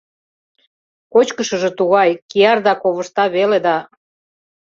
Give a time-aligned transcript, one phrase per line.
[1.13, 3.77] —Кочкышыжо тугай, кияр да ковышта веле да...